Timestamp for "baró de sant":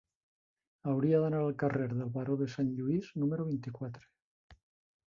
2.17-2.73